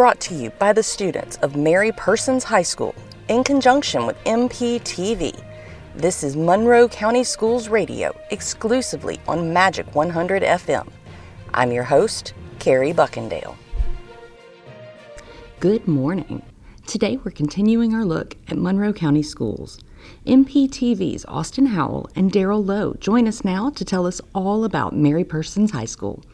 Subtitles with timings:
[0.00, 2.94] brought to you by the students of Mary Persons High School
[3.28, 5.38] in conjunction with MPTV.
[5.94, 10.88] This is Monroe County Schools Radio exclusively on Magic 100 FM.
[11.52, 13.54] I'm your host, Carrie Buckendale.
[15.58, 16.40] Good morning.
[16.86, 19.80] Today we're continuing our look at Monroe County Schools.
[20.26, 25.24] MPTV's Austin Howell and Daryl Lowe join us now to tell us all about Mary
[25.24, 26.24] Persons High School.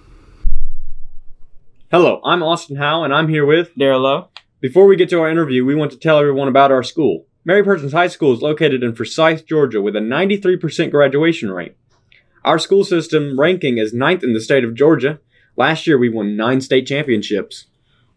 [1.98, 4.28] Hello, I'm Austin Howe, and I'm here with Daryl Lowe.
[4.60, 7.24] Before we get to our interview, we want to tell everyone about our school.
[7.42, 11.74] Mary Persons High School is located in Forsyth, Georgia, with a 93% graduation rate.
[12.45, 15.20] Our school system ranking is ninth in the state of Georgia.
[15.56, 17.64] Last year, we won nine state championships.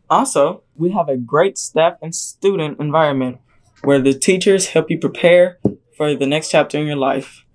[0.10, 3.38] Also, we have a great staff and student environment
[3.86, 5.58] where the teachers help you prepare
[5.96, 7.46] for the next chapter in your life,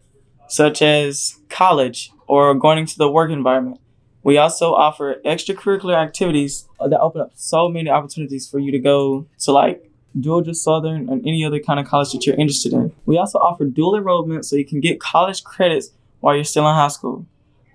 [0.49, 3.79] such as college or going into the work environment.
[4.25, 8.79] We also offer extracurricular activities uh, that open up so many opportunities for you to
[8.79, 12.93] go to like Georgia Southern and any other kind of college that you're interested in.
[13.05, 16.75] We also offer dual enrollment so you can get college credits while you're still in
[16.75, 17.27] high school.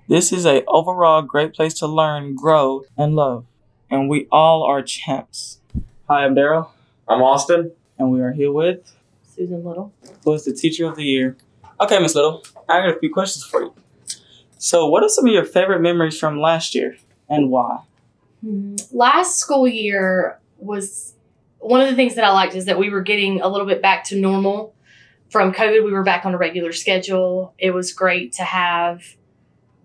[0.07, 3.45] This is a overall great place to learn, grow, and love.
[3.91, 5.59] And we all are champs.
[6.07, 6.69] Hi, I'm Daryl,
[7.07, 7.73] I'm Austin.
[7.99, 8.91] and we are here with
[9.35, 9.93] Susan Little.
[10.23, 11.37] who is the teacher of the year.
[11.79, 13.73] Okay, Miss Little, I got a few questions for you.
[14.61, 16.97] So, what are some of your favorite memories from last year
[17.29, 17.79] and why?
[18.41, 18.75] Hmm.
[18.91, 21.13] Last school year was
[21.59, 23.81] one of the things that I liked is that we were getting a little bit
[23.81, 24.75] back to normal.
[25.29, 27.53] From COVID, we were back on a regular schedule.
[27.57, 29.15] It was great to have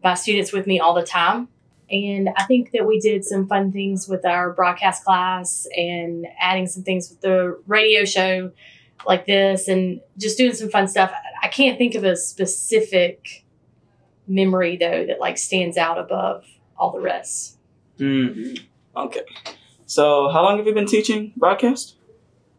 [0.02, 1.48] my students with me all the time.
[1.88, 6.66] And I think that we did some fun things with our broadcast class and adding
[6.66, 8.50] some things with the radio show
[9.06, 11.12] like this and just doing some fun stuff.
[11.42, 13.43] I can't think of a specific
[14.26, 16.44] memory though that like stands out above
[16.76, 17.58] all the rest.
[17.98, 18.58] Mm,
[18.96, 19.20] okay.
[19.86, 21.96] So, how long have you been teaching broadcast?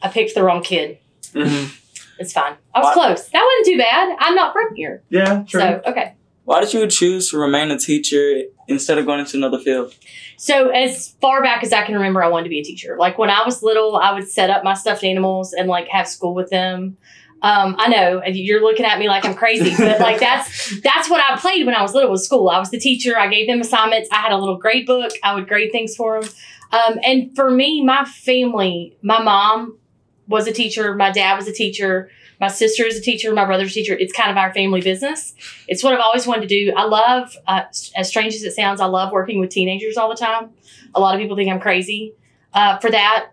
[0.03, 0.99] I picked the wrong kid.
[1.33, 1.73] Mhm.
[2.19, 2.55] It's fine.
[2.75, 2.95] I was What?
[2.95, 3.29] close.
[3.29, 4.17] That wasn't too bad.
[4.19, 5.03] I'm not from here.
[5.11, 5.61] yeah, true.
[5.61, 6.15] So, okay.
[6.45, 9.95] Why did you choose to remain a teacher instead of going into another field?
[10.37, 12.97] So, as far back as I can remember, I wanted to be a teacher.
[12.99, 16.07] Like when I was little, I would set up my stuffed animals and like have
[16.07, 16.97] school with them.
[17.43, 21.23] Um, I know you're looking at me like I'm crazy, but like that's that's what
[21.29, 22.49] I played when I was little was school.
[22.49, 23.19] I was the teacher.
[23.19, 24.09] I gave them assignments.
[24.13, 25.13] I had a little grade book.
[25.23, 26.31] I would grade things for them.
[26.73, 29.79] Um, and for me, my family, my mom
[30.27, 30.95] was a teacher.
[30.95, 32.11] My dad was a teacher.
[32.41, 33.33] My sister is a teacher.
[33.33, 33.95] My brother's a teacher.
[33.95, 35.35] It's kind of our family business.
[35.69, 36.73] It's what I've always wanted to do.
[36.77, 37.63] I love, uh,
[37.97, 40.51] as strange as it sounds, I love working with teenagers all the time.
[40.95, 42.15] A lot of people think I'm crazy
[42.53, 43.31] uh, for that,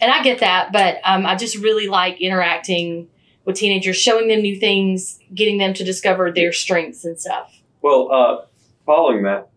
[0.00, 0.72] and I get that.
[0.72, 3.08] But um, I just really like interacting
[3.44, 7.62] with teenagers, showing them new things, getting them to discover their strengths and stuff.
[7.82, 8.44] Well, uh,
[8.84, 9.48] following that,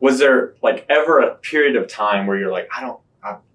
[0.00, 3.00] was there like ever a period of time where you're like, I don't,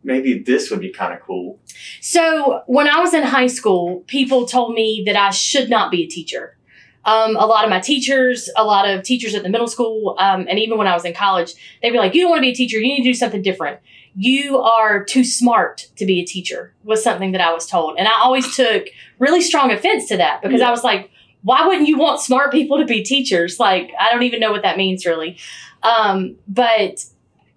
[0.04, 1.60] maybe this would be kind of cool?
[2.02, 6.04] So when I was in high school, people told me that I should not be
[6.04, 6.58] a teacher.
[7.06, 10.46] Um, a lot of my teachers, a lot of teachers at the middle school, um,
[10.50, 12.52] and even when I was in college, they'd be like, "You don't want to be
[12.52, 12.78] a teacher.
[12.78, 13.80] You need to do something different.
[14.16, 18.08] You are too smart to be a teacher." Was something that I was told, and
[18.08, 18.88] I always took
[19.20, 21.10] really strong offense to that because I was like,
[21.42, 24.62] "Why wouldn't you want smart people to be teachers?" Like, I don't even know what
[24.62, 25.38] that means really.
[25.84, 27.04] Um, but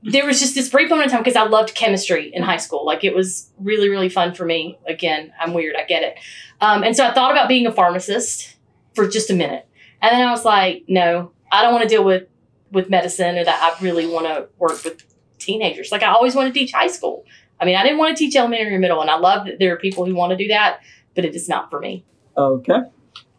[0.08, 2.86] there was just this brief moment in time because I loved chemistry in high school.
[2.86, 4.78] Like it was really, really fun for me.
[4.86, 6.16] Again, I'm weird, I get it.
[6.60, 8.56] Um, and so I thought about being a pharmacist
[8.94, 9.68] for just a minute.
[10.00, 12.28] And then I was like, no, I don't want to deal with
[12.70, 15.02] with medicine or that I really want to work with
[15.38, 15.90] teenagers.
[15.90, 17.24] Like I always want to teach high school.
[17.60, 19.72] I mean, I didn't want to teach elementary or middle, and I love that there
[19.72, 20.80] are people who want to do that,
[21.14, 22.04] but it is not for me.
[22.36, 22.80] Okay.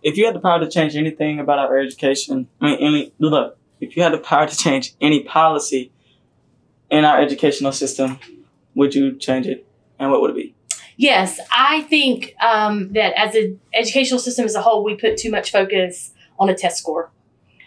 [0.02, 3.58] If you had the power to change anything about our education, I mean, any look,
[3.80, 5.92] if you had the power to change any policy
[6.90, 8.20] in our educational system,
[8.76, 9.68] would you change it,
[10.00, 10.56] and what would it be?
[10.98, 15.30] Yes, I think um, that as an educational system as a whole, we put too
[15.30, 17.12] much focus on a test score.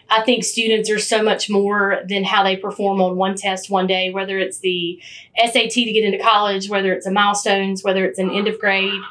[0.09, 3.87] I think students are so much more than how they perform on one test one
[3.87, 5.01] day, whether it's the
[5.37, 9.01] SAT to get into college, whether it's a milestones, whether it's an end of grade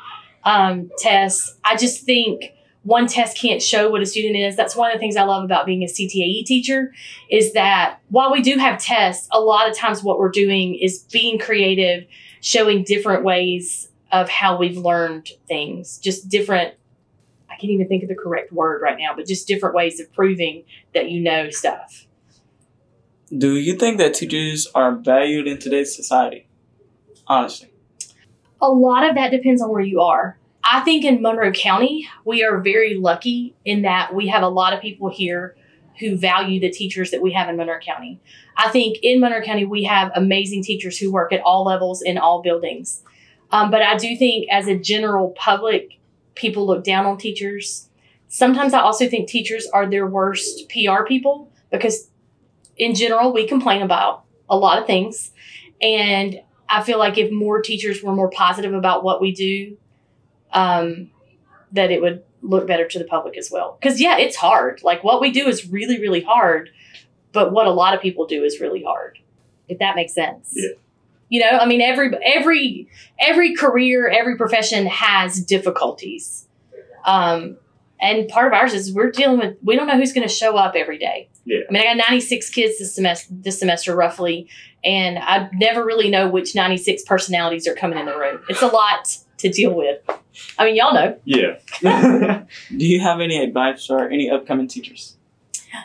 [0.45, 1.59] um, test.
[1.65, 2.53] I just think
[2.91, 4.57] one test can't show what a student is.
[4.57, 6.93] That's one of the things I love about being a CTAE teacher
[7.31, 10.99] is that while we do have tests, a lot of times what we're doing is
[11.13, 12.05] being creative,
[12.41, 16.75] showing different ways of how we've learned things, just different
[17.49, 20.13] I can't even think of the correct word right now, but just different ways of
[20.13, 22.09] proving that you know stuff.
[23.37, 26.49] Do you think that teachers are valued in today's society?
[27.29, 27.71] Honestly.
[28.61, 30.40] A lot of that depends on where you are.
[30.63, 34.73] I think in Monroe County, we are very lucky in that we have a lot
[34.73, 35.57] of people here
[35.99, 38.21] who value the teachers that we have in Monroe County.
[38.57, 42.19] I think in Monroe County, we have amazing teachers who work at all levels in
[42.19, 43.03] all buildings.
[43.53, 45.99] Um, but I do think, as a general public,
[46.35, 47.89] people look down on teachers.
[48.29, 52.11] Sometimes I also think teachers are their worst PR people because,
[52.77, 55.33] in general, we complain about a lot of things.
[55.83, 59.77] And I feel like if more teachers were more positive about what we do,
[60.53, 61.11] um,
[61.73, 63.77] that it would look better to the public as well.
[63.81, 64.83] Because, yeah, it's hard.
[64.83, 66.71] Like, what we do is really, really hard.
[67.33, 69.19] But what a lot of people do is really hard,
[69.69, 70.53] if that makes sense.
[70.53, 70.71] Yeah.
[71.29, 72.89] You know, I mean, every every
[73.21, 76.49] every career, every profession has difficulties,
[77.05, 77.57] um,
[78.01, 80.57] and part of ours is we're dealing with we don't know who's going to show
[80.57, 81.29] up every day.
[81.45, 81.61] Yeah.
[81.69, 84.49] I mean, I got ninety six kids this semester, this semester roughly,
[84.83, 88.41] and I never really know which ninety six personalities are coming in the room.
[88.49, 90.01] It's a lot to deal with.
[90.59, 91.19] I mean, y'all know.
[91.25, 91.59] Yeah.
[92.77, 95.17] Do you have any advice for any upcoming teachers?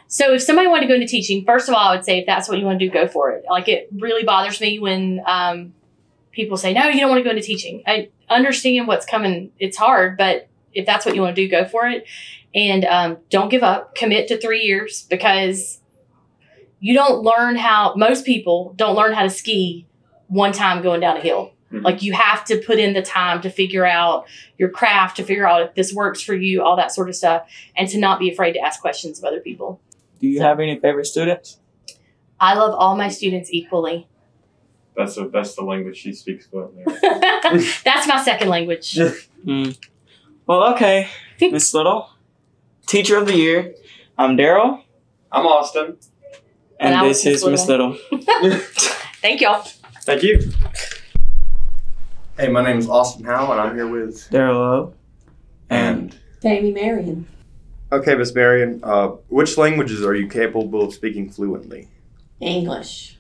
[0.08, 2.26] So if somebody wanted to go into teaching, first of all, I would say if
[2.26, 3.46] that's what you want to do, go for it.
[3.50, 5.74] Like it really bothers me when um,
[6.32, 7.84] people say, no, you don't want to go into teaching.
[7.86, 9.52] I understand what's coming.
[9.60, 12.06] It's hard, but if that's what you want to do, go for it.
[12.54, 13.96] And um, don't give up.
[13.96, 15.82] Commit to three years because
[16.80, 19.88] you don't learn how, most people don't learn how to ski
[20.28, 21.52] one time going down a hill.
[21.76, 21.84] Mhm.
[21.84, 24.26] Like you have to put in the time to figure out
[24.58, 27.48] your craft, to figure out if this works for you, all that sort of stuff,
[27.76, 29.80] and to not be afraid to ask questions of other people.
[30.20, 31.60] Do you So- have any favorite students?
[32.40, 34.08] I love all my students equally.
[34.98, 36.84] that's a, that's the language she speaks fluently.
[37.84, 38.98] That's my second language.
[39.46, 39.78] Mm.
[40.48, 41.08] Well, okay,
[41.40, 42.10] Miss Little,
[42.88, 43.76] Teacher of the Year.
[44.18, 44.82] I'm Daryl,
[45.32, 45.98] I'm Austin.
[46.80, 47.96] and, And this is Miss Miss Little.
[49.22, 49.64] Thank y'all.
[50.04, 50.40] Thank you.
[52.38, 54.94] Hey, my name is Austin Howe, and I'm here with Daryl O.
[55.70, 56.18] and.
[56.42, 57.26] Jamie Marion.
[57.92, 61.88] Okay, Miss Marion, uh, which languages are you capable of speaking fluently?
[62.42, 63.18] English.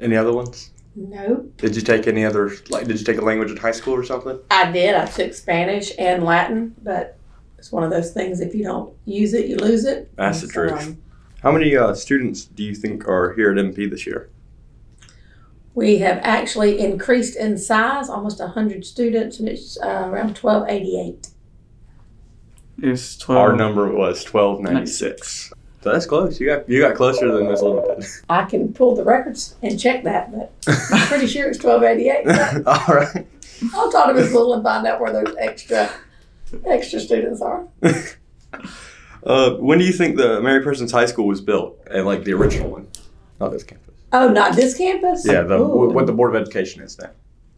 [0.00, 0.70] Any other ones?
[0.94, 1.56] Nope.
[1.56, 2.52] Did you take any other?
[2.68, 4.38] Like, did you take a language in high school or something?
[4.50, 4.94] I did.
[4.94, 7.18] I took Spanish and Latin, but
[7.58, 10.10] it's one of those things if you don't use it, you lose it.
[10.16, 10.86] That's the And truth.
[10.88, 11.02] um,
[11.42, 14.30] How many uh, students do you think are here at MP this year?
[15.74, 21.28] We have actually increased in size, almost 100 students, and it's uh, around 1288.
[22.82, 23.40] It's 12.
[23.40, 25.52] Our number was twelve ninety six.
[25.82, 26.40] So that's close.
[26.40, 28.06] You got you got closer than Miss Little did.
[28.30, 32.66] I can pull the records and check that, but I'm pretty sure it's 1288.
[32.66, 33.26] All right.
[33.74, 35.90] I'll talk to Miss Little and find out where those extra
[36.66, 37.66] extra students are.
[39.22, 41.78] Uh, when do you think the Mary Persons High School was built?
[41.90, 42.88] And like the original one,
[43.38, 43.89] not this campus.
[44.12, 45.24] Oh, not this campus?
[45.26, 45.90] Yeah, the Ooh.
[45.90, 47.10] what the Board of Education is now.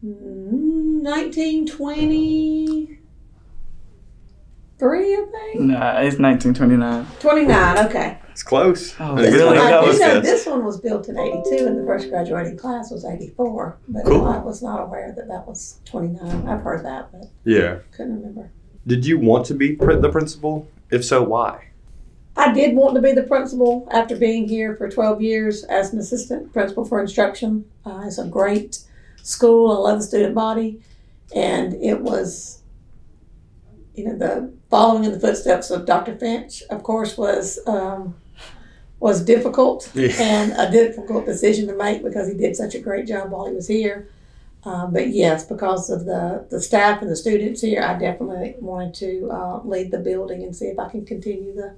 [0.05, 2.97] Mm, 1923,
[4.81, 5.61] I think.
[5.61, 7.05] Nah, it's 1929.
[7.19, 8.17] 29, okay.
[8.31, 8.95] It's close.
[8.99, 9.57] Oh, That's really?
[9.57, 9.65] good.
[9.65, 10.23] I That do know good.
[10.23, 14.25] this one was built in 82 and the first graduating class was 84, but Cool.
[14.25, 16.47] I was not aware that that was 29.
[16.47, 17.77] I've heard that, but Yeah.
[17.91, 18.49] couldn't remember.
[18.87, 20.67] Did you want to be pr- the principal?
[20.91, 21.65] If so, why?
[22.35, 25.99] I did want to be the principal after being here for 12 years as an
[25.99, 27.65] assistant principal for instruction.
[27.85, 28.79] Uh, it's a great
[29.21, 29.71] school.
[29.71, 30.81] I love the student body.
[31.35, 32.61] And it was,
[33.95, 36.15] you know, the following in the footsteps of Dr.
[36.17, 38.15] Finch, of course, was um,
[38.99, 40.11] was difficult Yeah.
[40.17, 43.53] and a difficult decision to make because he did such a great job while he
[43.53, 44.07] was here.
[44.65, 48.93] Um, but yes, because of the, the staff and the students here, I definitely wanted
[48.95, 51.75] to uh, lead the building and see if I can continue the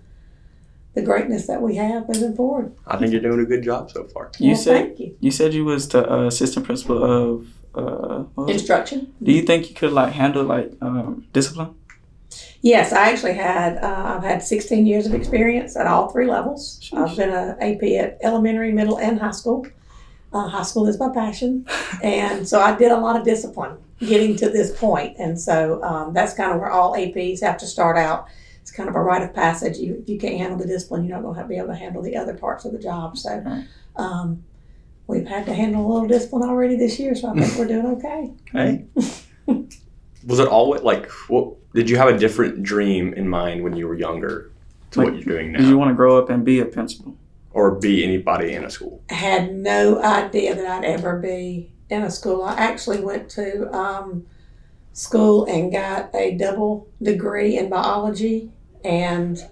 [0.95, 2.73] the greatness that we have moving forward.
[2.87, 4.31] I think you're doing a good job so far.
[4.39, 5.17] You Well, said thank you.
[5.19, 8.53] you said you was the uh, assistant principal of uh, what it?
[8.53, 9.13] Instruction.
[9.21, 11.75] do you think you could like handle like um, discipline?
[12.61, 16.79] Yes, I actually had, uh, I've had 16 years of experience at all three levels.
[16.81, 16.97] Sheesh.
[16.97, 19.67] I've been an AP at elementary, middle, and high school.
[20.33, 21.65] Uh, high school is my passion.
[22.03, 25.15] And so I did a lot of discipline getting to this point.
[25.19, 28.27] And so um, that's kind of where all APs have to start out.
[28.65, 29.77] It's kind of a rite of passage.
[29.77, 32.01] You, if you can't handle the discipline, you're not going to be able to handle
[32.01, 33.15] the other parts of the job.
[33.15, 33.63] So Right.
[33.95, 34.43] um,
[35.05, 37.13] we've had to handle a little discipline already this year.
[37.13, 38.33] So I think we're doing okay.
[38.51, 38.85] Hey,
[40.25, 41.53] Was it always like what?
[41.75, 44.49] Did you have a different dream in mind when you were younger
[44.91, 45.59] to what you're doing now?
[45.59, 47.15] did you want to grow up and be a principal?
[47.51, 49.03] or be anybody in a school?
[49.11, 52.41] I had no idea that I'd ever be in a school.
[52.43, 54.25] I actually went to um,
[54.91, 58.51] school and got a double degree in biology
[58.85, 59.43] and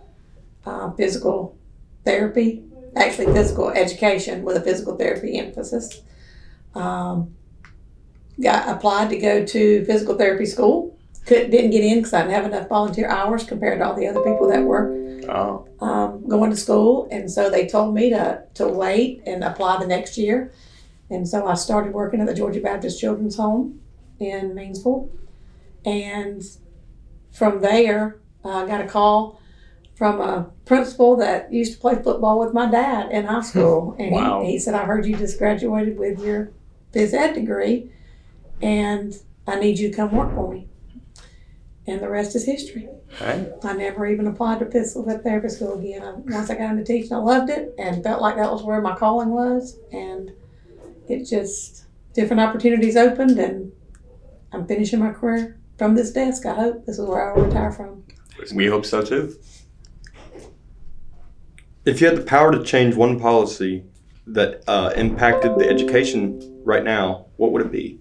[0.66, 1.58] uh, physical
[2.06, 2.64] therapy,
[2.96, 6.02] actually, physical education with a physical therapy emphasis.
[6.76, 7.36] Um,
[8.42, 10.98] got applied to go to physical therapy school.
[11.26, 14.08] Could, didn't get in because I didn't have enough volunteer hours compared to all the
[14.08, 18.44] other people that were Oh, um, going to school, and so they told me to
[18.56, 20.52] to wait and apply the next year,
[21.10, 23.80] and so I started working at the Georgia Baptist Children's Home
[24.20, 25.10] in Meansville,
[25.86, 26.44] and
[27.32, 28.20] from there
[28.50, 29.40] I got a call
[29.96, 34.12] from a principal that used to play football with my dad in high school, and
[34.12, 34.42] Wow.
[34.44, 36.52] he, he said, "I heard you just graduated with your
[36.94, 37.92] phys ed degree,
[38.62, 39.14] and
[39.48, 40.68] I need you to come work for me."
[41.86, 42.88] And the rest is history.
[43.64, 46.02] I never even applied to physical therapy school again.
[46.02, 48.82] I, once I got into teaching, I loved it and felt like that was where
[48.82, 49.78] my calling was.
[49.92, 50.32] And
[51.10, 51.84] it just,
[52.14, 53.74] different opportunities opened, and
[54.54, 56.46] I'm finishing my career from this desk.
[56.46, 58.04] I hope this is where I'll retire from.
[58.52, 59.36] We hope so too.
[61.86, 63.84] If you had the power to change one policy
[64.28, 68.00] that uh, impacted the education right now, what would it be?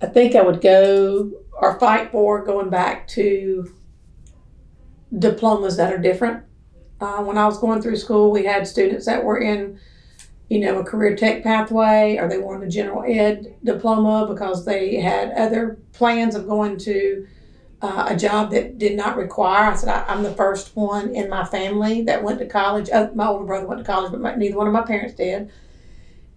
[0.00, 3.74] I think I would go or fight for going back to
[5.18, 6.44] diplomas that are different.
[7.00, 9.80] Uh, when I was going through school, we had students that were in,
[10.48, 14.96] you know, a career tech pathway or they wanted a general ed diploma because they
[14.96, 17.26] had other plans of going to
[17.80, 19.70] uh, a job that did not require.
[19.70, 22.90] I said, I, I'm the first one in my family that went to college.
[22.90, 25.52] Uh, my older brother went to college, but my, neither one of my parents did.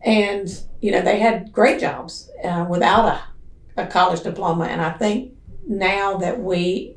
[0.01, 3.05] And, you know, they had great jobs uh, without
[3.77, 4.65] a, a college diploma.
[4.65, 5.33] And I think
[5.67, 6.95] now that we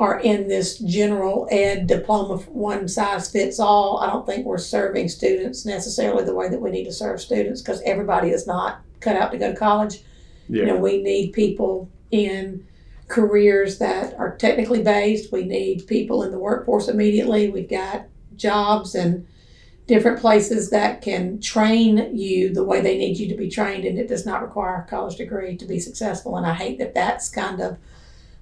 [0.00, 5.10] are in this general ed diploma, one size fits all, I don't think we're serving
[5.10, 9.14] students necessarily the way that we need to serve students because everybody is not cut
[9.14, 10.00] out to go to college.
[10.48, 12.66] You know, we need people in
[13.08, 15.32] careers that are technically based.
[15.32, 17.50] We need people in the workforce immediately.
[17.50, 19.26] We've got jobs and
[19.86, 23.98] different places that can train you the way they need you to be trained, and
[23.98, 26.36] it does not require a college degree to be successful.
[26.36, 27.76] And I hate that that's kind of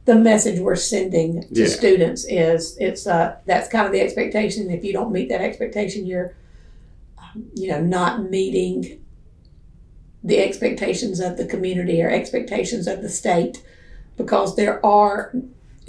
[0.08, 1.66] the message we're sending to Yeah.
[1.66, 4.70] students is it's uh that's kind of the expectation.
[4.70, 6.34] If you don't meet that expectation, you're
[7.18, 9.04] um, you know not meeting
[10.24, 13.62] the expectations of the community or expectations of the state
[14.16, 15.34] because there are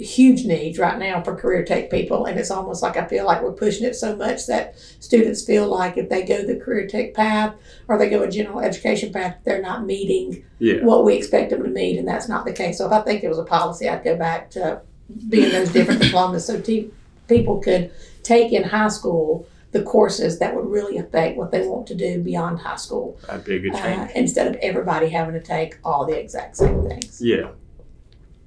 [0.00, 3.42] huge needs right now for career tech people and it's almost like i feel like
[3.42, 7.12] we're pushing it so much that students feel like if they go the career tech
[7.12, 7.54] path
[7.86, 10.82] or they go a general education path they're not meeting Yeah.
[10.84, 13.20] what we expect them to meet and that's not the case so if i think
[13.20, 14.80] there was a policy i'd go back to
[15.28, 16.90] being those different diplomas so te-
[17.28, 17.90] people could
[18.22, 22.22] take in high school the courses that would really affect what they want to do
[22.22, 24.10] beyond high school That'd be a good uh, change.
[24.16, 27.20] instead of everybody having to take all the exact same things.
[27.22, 27.50] yeah.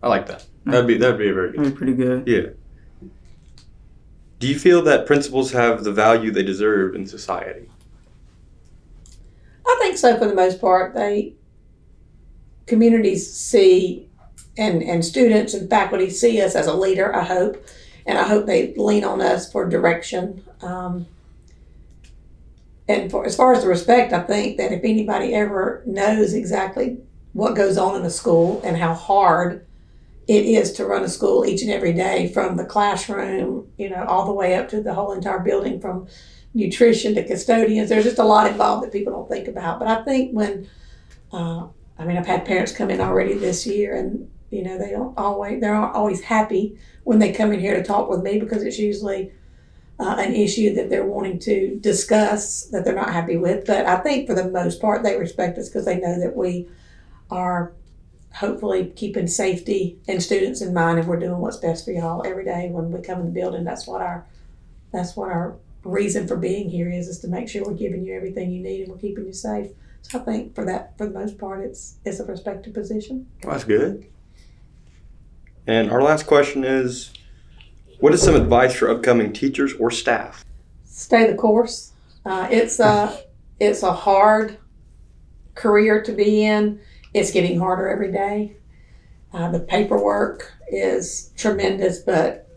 [0.01, 0.45] I like that.
[0.65, 1.59] That'd be that'd be a very good.
[1.59, 2.27] That'd be pretty good.
[2.27, 3.09] Yeah.
[4.39, 7.69] Do you feel that principals have the value they deserve in society?
[9.65, 10.93] I think so for the most part.
[10.93, 11.35] They
[12.65, 14.09] communities see
[14.57, 17.15] and and students and faculty see us as a leader.
[17.15, 17.65] I hope,
[18.05, 20.43] and I hope they lean on us for direction.
[20.61, 21.07] Um,
[22.87, 26.97] and for as far as the respect, I think that if anybody ever knows exactly
[27.31, 29.65] what goes on in a school and how hard
[30.27, 34.05] it is to run a school each and every day, from the classroom, you know,
[34.05, 36.07] all the way up to the whole entire building, from
[36.53, 37.89] nutrition to custodians.
[37.89, 39.79] There's just a lot involved that people don't think about.
[39.79, 40.69] But I think when,
[41.31, 44.91] uh, I mean, I've had parents come in already this year, and you know, they
[44.91, 48.39] don't always they're not always happy when they come in here to talk with me
[48.39, 49.31] because it's usually
[49.99, 53.65] uh, an issue that they're wanting to discuss that they're not happy with.
[53.65, 56.67] But I think for the most part, they respect us because they know that we
[57.29, 57.73] are
[58.33, 62.43] hopefully keeping safety and students in mind, and we're doing what's best for y'all every
[62.43, 63.63] day when we come in the building.
[63.63, 64.25] That's what our
[64.91, 68.13] that's what our reason for being here is is to make sure we're giving you
[68.13, 69.71] everything you need and we're keeping you safe.
[70.03, 73.27] So I think for that, for the most part, it's it's a respected position.
[73.43, 74.05] Well, that's good.
[75.65, 77.11] And our last question is
[77.99, 80.43] what is some advice for upcoming teachers or staff?
[80.83, 81.93] Stay the course.
[82.25, 83.23] Uh, it's a
[83.59, 84.57] it's a hard
[85.55, 86.79] career to be in.
[87.13, 88.57] It's getting harder every day.
[89.31, 92.47] Uh, the paperwork is tremendous, but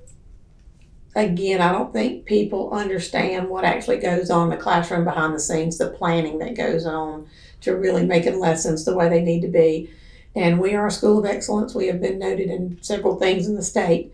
[1.14, 5.40] again, I don't think people understand what actually goes on in the classroom behind the
[5.40, 7.26] scenes, the planning that goes on
[7.62, 9.90] to really making lessons the way they need to be.
[10.36, 11.75] And we are a school of excellence.
[11.75, 14.12] We have been noted in several things in the state.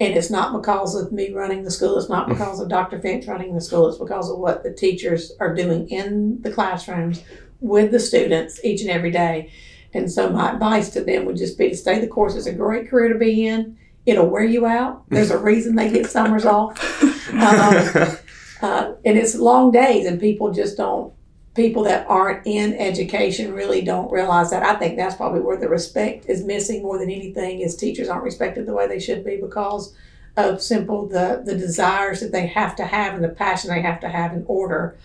[0.00, 1.98] And it's not because of me running the school.
[1.98, 3.00] It's not because of Dr.
[3.00, 3.88] Finch running the school.
[3.88, 7.24] It's because of what the teachers are doing in the classrooms
[7.60, 9.50] with the students each and every day.
[9.94, 12.34] And so my advice to them would just be to stay the course.
[12.34, 13.78] It's a great career to be in.
[14.04, 15.08] It'll wear you out.
[15.08, 17.02] There's a reason they get summers off.
[17.34, 18.16] Um,
[18.62, 21.12] uh, and it's long days, and people just don't.
[21.54, 24.62] People that aren't in education really don't realize that.
[24.62, 27.60] I think that's probably where the respect is missing more than anything.
[27.60, 29.94] Is teachers aren't respected the way they should be because
[30.36, 34.00] of simple the the desires that they have to have and the passion they have
[34.00, 34.96] to have in order.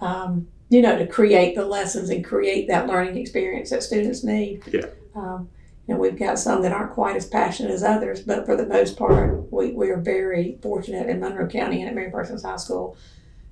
[0.00, 4.62] Um, you know, to create the lessons and create that learning experience that students need.
[4.72, 4.86] Yeah.
[5.14, 5.50] Um,
[5.88, 8.96] and we've got some that aren't quite as passionate as others, but for the most
[8.96, 12.96] part, we, we are very fortunate in Monroe County and at Mary Persons High School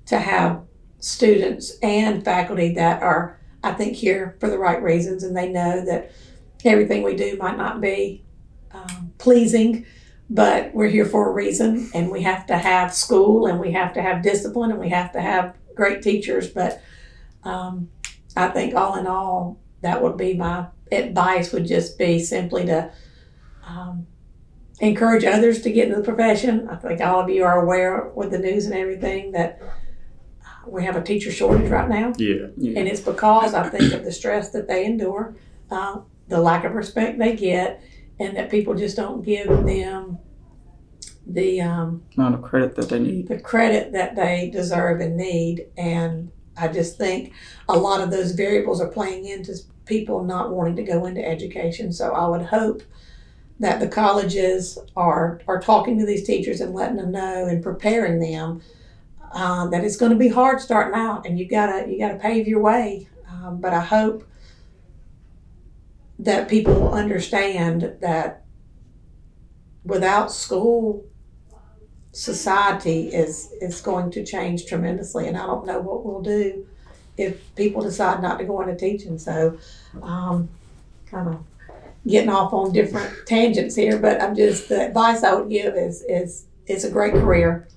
[0.05, 0.61] to have
[0.99, 5.83] students and faculty that are, I think, here for the right reasons, and they know
[5.83, 6.11] that
[6.63, 8.23] everything we do might not be
[8.71, 9.85] um, pleasing,
[10.29, 13.93] but we're here for a reason, and we have to have school, and we have
[13.95, 16.47] to have discipline, and we have to have great teachers.
[16.49, 16.81] But
[17.43, 17.89] um,
[18.35, 22.91] I think all in all, that would be my advice would just be simply to
[23.65, 24.07] um,
[24.79, 26.67] encourage others to get into the profession.
[26.69, 29.61] I think all of you are aware with the news and everything that
[30.67, 32.13] we have a teacher shortage right now.
[32.17, 32.47] Yeah.
[32.57, 32.79] yeah.
[32.79, 35.35] And it's because I think of the stress that they endure,
[35.71, 37.81] uh, the lack of respect they get,
[38.19, 40.19] and that people just don't give them
[41.25, 43.27] the um, Amount of credit that they need.
[43.27, 45.67] the credit that they deserve and need.
[45.77, 47.33] And I just think
[47.67, 51.91] a lot of those variables are playing into people not wanting to go into education.
[51.91, 52.83] So I would hope
[53.59, 58.19] that the colleges are are talking to these teachers and letting them know and preparing
[58.19, 58.61] them
[59.33, 62.47] uh, that it's going to be hard starting out, and you gotta you gotta pave
[62.47, 63.07] your way.
[63.29, 64.27] Um, but I hope
[66.19, 68.43] that people understand that
[69.83, 71.05] without school
[72.11, 76.65] society is is going to change tremendously and i don't know what we'll do
[77.19, 79.19] if people decide not to go into teaching.
[79.19, 79.57] So
[80.01, 80.47] um,
[81.05, 81.43] kind of
[82.07, 86.01] getting off on different tangents here but i'm just the advice i would give is
[86.03, 87.67] is it's a great career.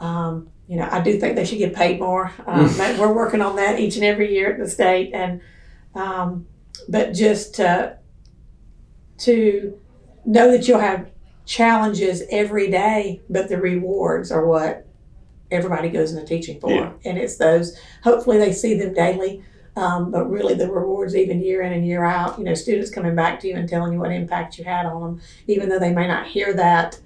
[0.00, 2.32] Um, you know i do think they should get paid more.
[2.46, 5.40] Um, we're working on that each and every year at the state and
[5.94, 6.46] um,
[6.88, 7.96] but just to
[9.18, 9.78] to
[10.24, 11.08] know that you'll have
[11.50, 14.86] challenges every day, but the rewards are what
[15.50, 16.70] everybody goes into teaching for.
[16.70, 16.92] Yeah.
[17.04, 19.42] And it's those, hopefully, they see them daily,
[19.74, 23.16] um, but really the rewards, even year in and year out, you know, students coming
[23.16, 25.92] back to you and telling you what impact you had on them, even though they
[25.92, 27.00] may not hear that.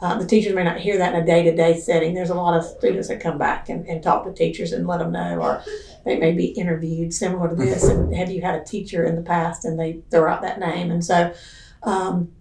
[0.00, 2.12] Uh, the teachers may not hear that in a day-to-day setting.
[2.12, 4.98] There's a lot of students that come back and, and talk to teachers and let
[4.98, 5.62] them know, or
[6.04, 7.84] they may be interviewed similar to this.
[7.84, 9.64] And have you had a teacher in the past?
[9.64, 10.90] And they throw out that name.
[10.90, 11.32] And so,
[11.84, 12.32] um,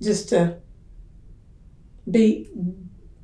[0.00, 0.56] just to
[2.10, 2.48] be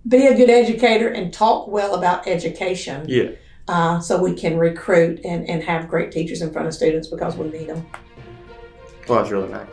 [0.07, 3.31] be a good educator and talk well about education Yeah.
[3.69, 7.37] uh, so we can recruit and, and have great teachers in front of students because
[7.37, 7.87] we need them
[9.09, 9.67] Well, that's really nice.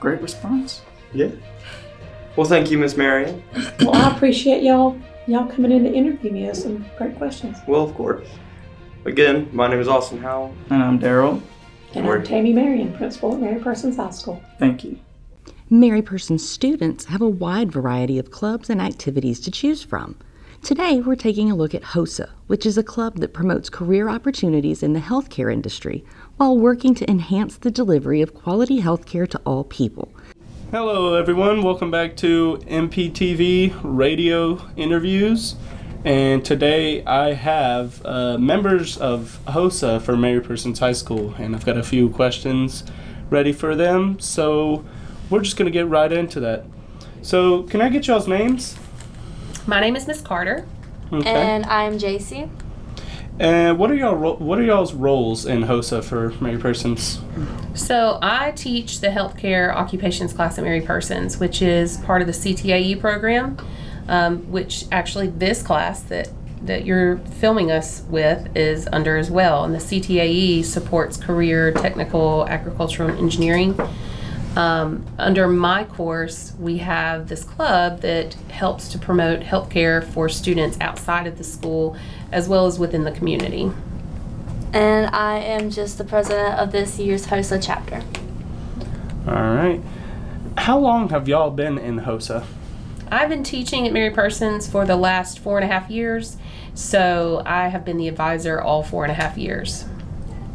[0.00, 0.82] Great response.
[1.12, 1.30] Yeah.
[2.36, 3.42] Well, thank you, Miss Marion.
[3.80, 7.84] well i appreciate y'all y'all coming in to interview me with some great questions Well,
[7.84, 8.26] of course.
[9.04, 10.52] Again, my name is Austin Howell.
[10.70, 11.40] And I'm Daryl.
[11.94, 12.20] and Word.
[12.22, 14.98] i'm tammy marion principal at mary persons high school Thank you.
[15.70, 20.16] Mary Person students have a wide variety of clubs and activities to choose from.
[20.62, 24.82] Today, we're taking a look at HOSA, which is a club that promotes career opportunities
[24.82, 26.06] in the healthcare industry
[26.38, 30.08] while working to enhance the delivery of quality healthcare to all people.
[30.70, 31.60] Hello, everyone.
[31.60, 35.54] Welcome back to MPTV radio interviews.
[36.02, 41.66] And today I have uh, members of HOSA for Mary Persons High School, and I've
[41.66, 42.84] got a few questions
[43.28, 44.18] ready for them.
[44.18, 44.86] So
[45.30, 46.64] we're just going to get right into that.
[47.22, 48.76] So, can I get y'all's names?
[49.66, 50.66] My name is Miss Carter.
[51.12, 51.28] Okay.
[51.28, 52.50] And I'm JC.
[53.40, 57.20] And what are y'all ro- what are y'all's roles in HOSA for Mary Persons?
[57.74, 62.32] So I teach the healthcare occupations class at Mary Persons, which is part of the
[62.32, 63.56] CTAE program.
[64.08, 66.30] Um, which actually this class that
[66.62, 72.48] that you're filming us with is under as well, and the CTAE supports career technical
[72.48, 73.78] agricultural and engineering.
[74.56, 80.76] Um, under my course, we have this club that helps to promote healthcare for students
[80.80, 81.96] outside of the school
[82.32, 83.70] as well as within the community.
[84.72, 88.02] And I am just the president of this year's HOSA chapter.
[89.26, 89.80] All right.
[90.56, 92.44] How long have y'all been in HOSA?
[93.10, 96.36] I've been teaching at Mary Persons for the last four and a half years,
[96.74, 99.86] so I have been the advisor all four and a half years.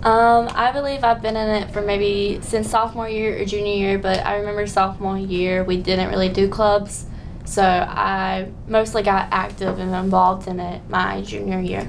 [0.03, 3.97] Um, I believe I've been in it for maybe since sophomore year or junior year,
[3.97, 7.05] but I remember sophomore year we didn't really do clubs,
[7.45, 11.87] so I mostly got active and involved in it my junior year.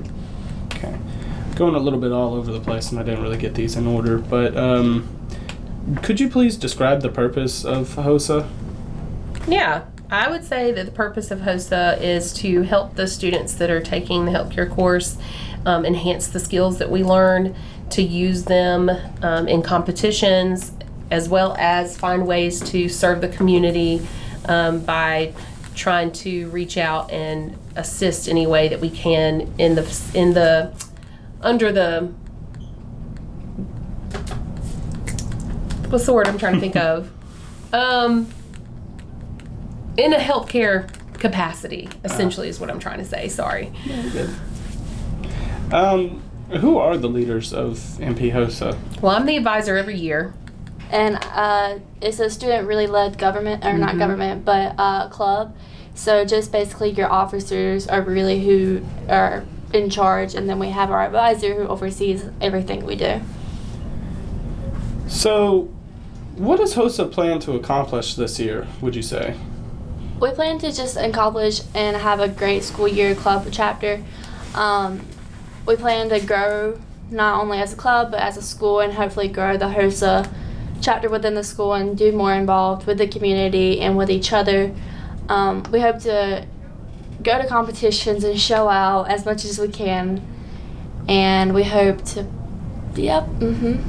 [0.66, 0.96] Okay.
[1.56, 3.84] Going a little bit all over the place, and I didn't really get these in
[3.84, 5.08] order, but um,
[6.02, 8.48] could you please describe the purpose of HOSA?
[9.48, 13.70] Yeah, I would say that the purpose of HOSA is to help the students that
[13.70, 15.18] are taking the healthcare course
[15.66, 17.54] um, enhance the skills that we learn,
[17.90, 18.90] to use them
[19.22, 20.72] um, in competitions,
[21.10, 24.06] as well as find ways to serve the community
[24.46, 25.32] um, by
[25.74, 30.72] trying to reach out and assist any way that we can in the in the
[31.42, 32.12] under the
[35.88, 37.10] what's the word I'm trying to think of?
[37.72, 38.28] Um
[39.96, 43.72] in a healthcare capacity essentially is what i'm trying to say sorry.
[43.84, 44.26] Yeah,
[45.72, 46.22] Um,
[46.60, 48.78] who are the leaders of MP HOSA?
[49.00, 50.34] well i'm the advisor every year.
[50.90, 55.56] And uh, it's a student really led government or not government but uh, club.
[55.94, 60.90] So just basically your officers are really who are in charge and then we have
[60.90, 63.20] our advisor who oversees everything we do.
[65.08, 65.68] So,
[66.36, 69.36] what does HOSA plan to accomplish this year, would you say?
[70.20, 74.02] we plan to just accomplish and have a great school year club chapter.
[74.54, 75.06] Um,
[75.66, 76.78] we plan to grow
[77.10, 80.30] not only as a club but as a school and hopefully grow the hosa
[80.84, 84.74] chapter within the school and do more involved with the community and with each other.
[85.28, 86.46] Um, we hope to
[87.22, 90.22] go to competitions and show out as much as we can.
[91.08, 92.26] And we hope to
[92.94, 93.82] yep mm-hmm.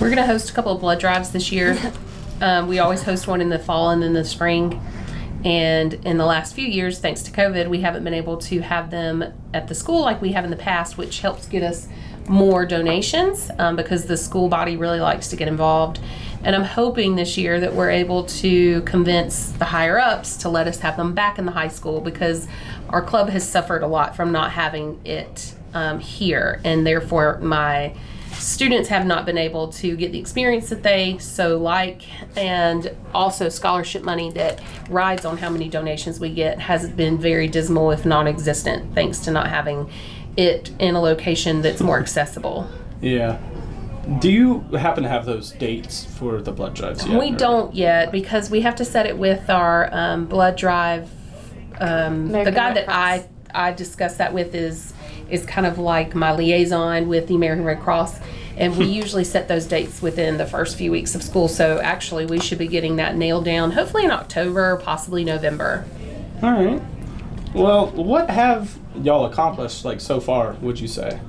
[0.00, 1.76] We're going to host a couple of blood drives this year.
[2.40, 4.80] Um, we always host one in the fall and then the spring
[5.44, 8.90] and in the last few years thanks to covid we haven't been able to have
[8.90, 9.22] them
[9.54, 11.88] at the school like we have in the past which helps get us
[12.28, 16.00] more donations um, because the school body really likes to get involved.
[16.44, 20.68] And i'm hoping this year that we're able to convince the higher ups to let
[20.68, 22.46] us have them back in the high school because
[22.90, 26.60] our club has suffered a lot from not having it um, here.
[26.64, 27.94] And therefore my
[28.38, 32.02] students have not been able to get the experience that they so like
[32.36, 37.48] and also scholarship money that rides on how many donations we get has been very
[37.48, 39.90] dismal if non-existent thanks to not having
[40.36, 42.68] it in a location that's more accessible
[43.00, 43.38] Yeah.
[44.20, 47.20] Do you happen to have those dates for the blood drives yet?
[47.20, 51.10] we or- don't yet because we have to set it with our um, blood drive
[51.80, 54.92] um, the guy that I I discuss that with is
[55.30, 58.20] is kind of like my liaison with the American Red Cross,
[58.56, 61.48] and we usually set those dates within the first few weeks of school.
[61.48, 65.84] So actually, we should be getting that nailed down, hopefully in October, possibly November.
[66.42, 66.82] All right.
[67.54, 70.52] Well, what have y'all accomplished like so far?
[70.54, 71.20] Would you say?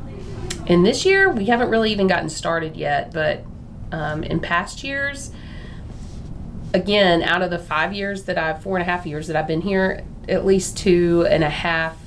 [0.68, 3.44] And this year, we haven't really even gotten started yet, but
[3.92, 5.32] um, in past years,
[6.74, 9.48] again, out of the five years that I've, four and a half years that I've
[9.48, 11.98] been here, at least two and a half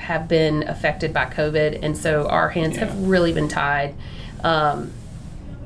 [0.00, 1.78] have been affected by COVID.
[1.82, 2.86] And so our hands Yeah.
[2.86, 3.94] have really been tied.
[4.42, 4.90] Um,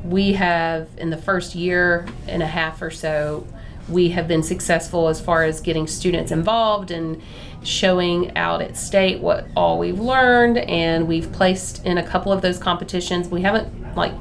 [0.04, 3.46] we have, in the first year and a half or so,
[3.88, 7.20] we have been successful as far as getting students involved and
[7.62, 12.42] showing out at state what all we've learned and we've placed in a couple of
[12.42, 14.12] those competitions we haven't like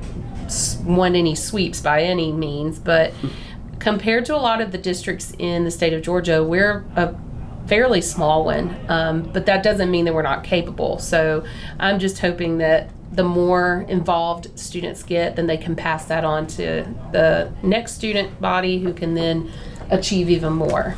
[0.86, 3.12] won any sweeps by any means but
[3.80, 7.14] compared to a lot of the districts in the state of georgia we're a
[7.68, 11.44] fairly small one um, but that doesn't mean that we're not capable so
[11.80, 16.48] i'm just hoping that the more involved students get then they can pass that on
[16.48, 19.50] to the next student body who can then
[19.90, 20.96] achieve even more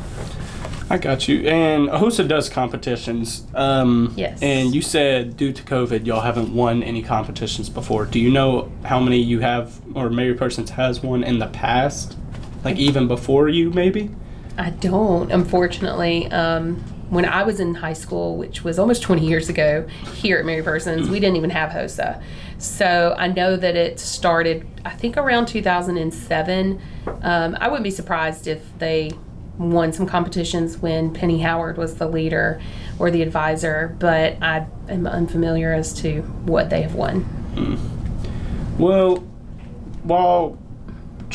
[0.88, 1.48] I got you.
[1.48, 3.44] And HOSA does competitions.
[3.54, 4.40] Um, Yes.
[4.40, 8.06] And you said due to COVID, y'all haven't won any competitions before.
[8.06, 12.16] Do you know how many you have, or Mary Persons has won in the past?
[12.64, 14.10] Like even before you, maybe?
[14.58, 16.30] I don't, unfortunately.
[16.30, 20.44] Um, when I was in high school, which was almost 20 years ago, here at
[20.44, 22.20] Mary Persons, we didn't even have HOSA.
[22.58, 26.80] So I know that it started, I think, around 2007.
[27.22, 29.12] Um, I wouldn't be surprised if they
[29.58, 32.60] won some competitions when Penny Howard was the leader
[32.98, 37.24] or the advisor, but I am unfamiliar as to what they have won.
[38.78, 39.16] Well,
[40.02, 40.58] while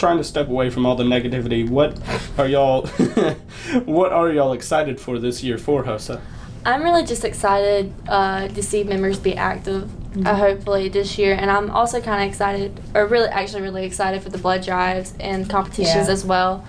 [0.02, 1.96] trying to step away from all the negativity, what
[2.38, 2.88] are y'all
[3.86, 6.20] what are y'all excited for this year for HOSA?
[6.66, 9.90] I'm really just excited uh, to see members be active,
[10.26, 14.24] uh, hopefully this year, and I'm also kind of excited, or really, actually, really excited
[14.24, 16.14] for the blood drives and competitions Yeah.
[16.14, 16.66] as well.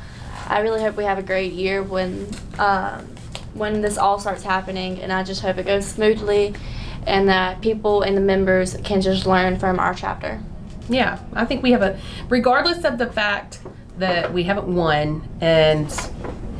[0.46, 3.06] I really hope we have a great year when um,
[3.54, 6.54] when this all starts happening, and I just hope it goes smoothly,
[7.06, 10.40] and that people and the members can just learn from our chapter.
[10.92, 13.60] Yeah, I think we have a, regardless of the fact
[13.98, 15.92] that we haven't won and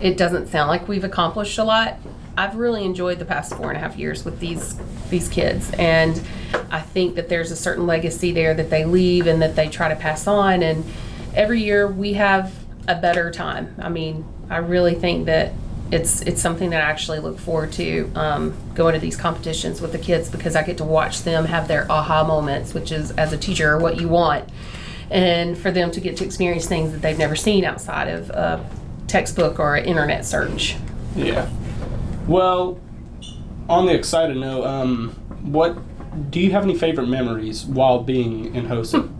[0.00, 1.98] it doesn't sound like we've accomplished a lot.
[2.36, 4.78] I've really enjoyed the past four and a half years with these
[5.10, 6.18] these kids, and
[6.70, 9.90] I think that there's a certain legacy there that they leave and that they try
[9.90, 10.62] to pass on.
[10.62, 10.84] And
[11.34, 12.54] every year we have
[12.88, 13.74] a better time.
[13.78, 15.52] I mean, I really think that
[15.92, 19.92] it's it's something that I actually look forward to um, going to these competitions with
[19.92, 23.34] the kids because I get to watch them have their aha moments, which is as
[23.34, 24.48] a teacher what you want,
[25.10, 28.64] and for them to get to experience things that they've never seen outside of a
[29.06, 30.76] textbook or an internet search.
[31.14, 31.46] Yeah.
[32.26, 32.80] Well,
[33.68, 35.10] on the excited note, um,
[35.42, 35.76] what
[36.30, 39.10] do you have any favorite memories while being in HOSA?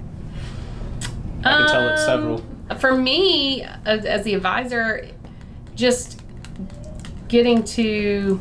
[1.45, 2.43] I can tell it's several.
[2.71, 5.09] Um, For me, as, as the advisor,
[5.75, 6.22] just
[7.33, 8.39] getting to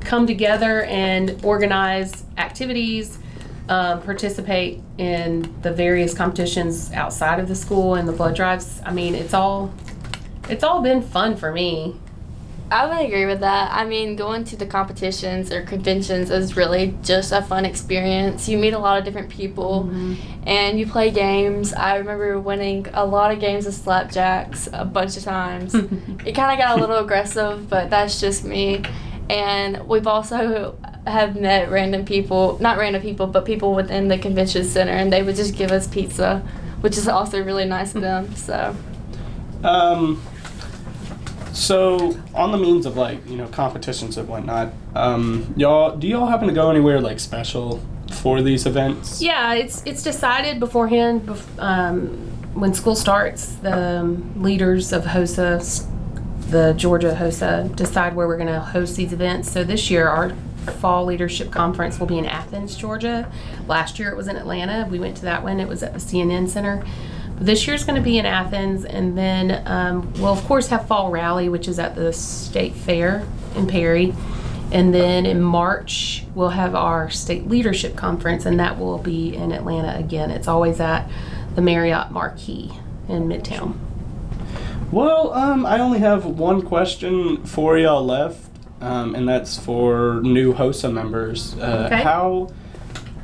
[0.00, 3.20] come together and organize activities,
[3.68, 8.80] um, participate in the various competitions outside of the school and the blood drives.
[8.84, 9.72] I mean, it's all
[10.48, 11.94] it's all been fun for me.
[12.70, 13.72] I would agree with that.
[13.72, 18.48] I mean, going to the competitions or conventions is really just a fun experience.
[18.48, 19.90] You meet a lot of different people
[20.46, 21.72] and you play games.
[21.72, 25.74] I remember winning a lot of games of slapjacks a bunch of times.
[26.24, 28.84] it kind of got a little aggressive, but that's just me.
[29.28, 30.78] And we've also
[31.08, 35.22] have met random people, not random people, but people within the convention center, and they
[35.24, 36.38] would just give us pizza,
[36.82, 38.34] which is also really nice of them.
[38.36, 38.76] So.
[39.64, 40.22] Um,
[41.60, 46.26] so on the means of like you know competitions and whatnot, um, y'all do y'all
[46.26, 49.20] happen to go anywhere like special for these events?
[49.22, 51.26] Yeah, it's it's decided beforehand.
[51.26, 55.86] bef- Um, when school starts, the um, leaders of HOSA,
[56.50, 59.48] the Georgia HOSA, decide where we're going to host these events.
[59.52, 60.30] So this year, our
[60.80, 63.30] fall leadership conference will be in Athens, Georgia.
[63.68, 64.86] Last year, it was in Atlanta.
[64.90, 65.60] We went to that one.
[65.60, 66.84] It was at the CNN Center.
[67.40, 71.10] This year's going to be in Athens, and then um, we'll of course have fall
[71.10, 73.26] rally, which is at the state fair
[73.56, 74.14] in Perry.
[74.72, 79.52] And then in March, we'll have our state leadership conference, and that will be in
[79.52, 80.30] Atlanta again.
[80.30, 81.08] It's always at
[81.54, 82.70] the Marriott Marquis
[83.08, 83.76] in Midtown.
[84.92, 88.48] Well, um, I only have one question for y'all left,
[88.80, 91.54] um, and that's for new HOSA members.
[91.58, 92.02] Uh, Okay.
[92.02, 92.50] How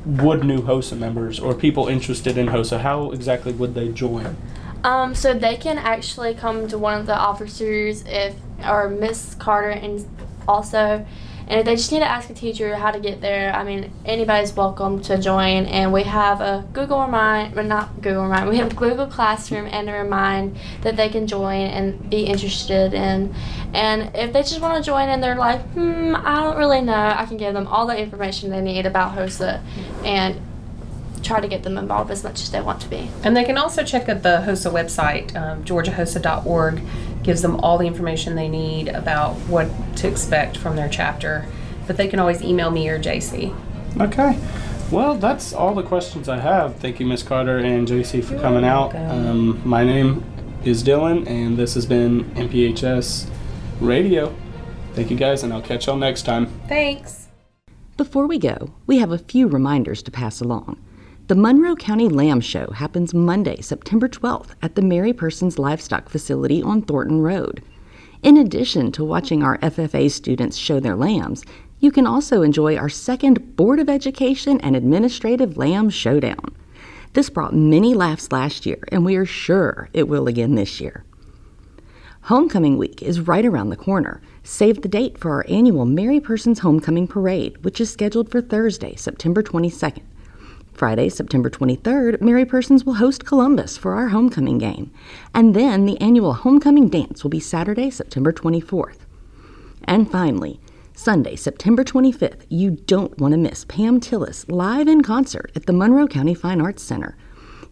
[0.07, 4.37] would new HOSA members or people interested in HOSA, how exactly would they join?
[4.85, 9.71] Um, so they can actually come to one of the officers if, or Miss Carter,
[9.71, 10.07] and
[10.47, 11.05] also,
[11.49, 13.93] and if they just need to ask a teacher how to get there, I mean,
[14.05, 15.67] anybody's welcome to join.
[15.67, 19.89] And we have a Google Remind, well, not Google Remind, we have Google Classroom and
[19.89, 23.33] a Remind that they can join and be interested in.
[23.73, 27.15] And if they just want to join and they're like, hmm, I don't really know,
[27.17, 29.63] I can give them all the information they need about HOSA
[30.05, 30.41] and
[31.23, 33.11] try to get them involved as much as they want to be.
[33.23, 36.83] And they can also check out the HOSA website, um, georgiahosa.org,
[37.23, 41.47] gives them all the information they need about what to expect from their chapter.
[41.87, 43.55] But they can always email me or JC.
[44.01, 44.39] Okay.
[44.91, 46.77] Well, that's all the questions I have.
[46.77, 48.95] Thank you, Miss Carter and JC, for coming out.
[48.95, 50.25] Um, my name
[50.65, 53.29] is Dylan, and this has been MPHS
[53.81, 54.35] Radio.
[54.95, 56.47] Thank you guys, and I'll catch y'all next time.
[56.69, 57.29] Thanks.
[57.97, 60.79] Before we go, we have a few reminders to pass along.
[61.29, 66.63] The Monroe County Lamb Show happens Monday, September 12th at the Mary Persons Livestock Facility
[66.63, 67.65] on Thornton Road.
[68.23, 71.43] In addition to watching our FFA students show their lambs,
[71.81, 76.55] you can also enjoy our second Board of Education and Administrative Lamb Showdown.
[77.15, 81.03] This brought many laughs last year, and we are sure it will again this year.
[82.21, 84.21] Homecoming week is right around the corner.
[84.45, 88.95] Save the date for our annual Mary Persons Homecoming Parade, which is scheduled for Thursday,
[88.95, 90.03] September 22nd.
[90.77, 94.93] Friday, September 23rd, Mary Persons will host Columbus for our homecoming game.
[95.35, 98.99] And then the annual homecoming dance will be Saturday, September 24th.
[99.85, 100.61] And finally,
[100.93, 105.73] Sunday, September 25th, you don't want to miss Pam Tillis live in concert at the
[105.73, 107.17] Monroe County Fine Arts Center.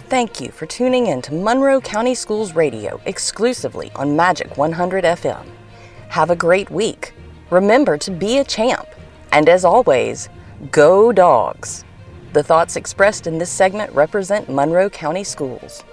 [0.10, 5.45] Thank you for tuning in to Monroe County Schools Radio exclusively on Magic 100 FM.
[6.10, 7.13] Have a great week.
[7.49, 8.86] Remember to be a champ.
[9.32, 10.27] And as always,
[10.69, 11.86] go dogs.
[12.34, 15.86] The thoughts expressed in this segment represent Monroe County Schools.